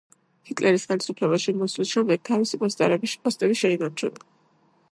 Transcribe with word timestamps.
ჰიტლერის 0.51 0.85
ხელისუფლებაში 0.91 1.53
მოსვლის 1.59 1.91
შემდეგ 1.97 2.23
თავისი 2.31 2.61
პოსტები 2.63 3.59
შეინარჩუნა. 3.61 4.27